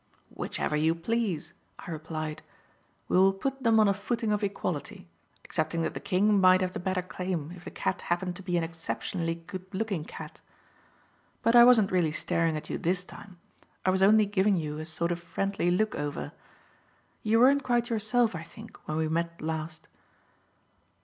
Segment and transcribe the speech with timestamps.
[0.31, 2.41] "Whichever you please," I replied.
[3.07, 5.07] "We will put them on a footing of equality,
[5.45, 8.57] excepting that the king might have the better claim if the cat happened to be
[8.57, 10.41] an exceptionally good looking cat.
[11.43, 13.37] But I wasn't really staring at you this time,
[13.85, 16.31] I was only giving you a sort of friendly look over.
[17.21, 19.87] You weren't quite yourself, I think, when we met last."